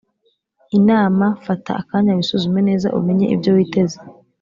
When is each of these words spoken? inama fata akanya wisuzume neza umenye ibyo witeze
inama 0.77 1.25
fata 1.45 1.71
akanya 1.81 2.11
wisuzume 2.17 2.59
neza 2.69 2.87
umenye 2.99 3.25
ibyo 3.35 3.51
witeze 3.57 3.97